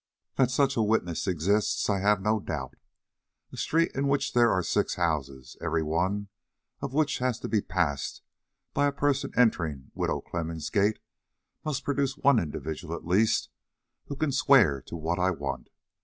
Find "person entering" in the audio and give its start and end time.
8.93-9.91